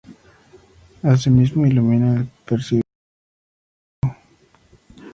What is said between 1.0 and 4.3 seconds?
Asimismo ilumina el presbiterio de la Seo.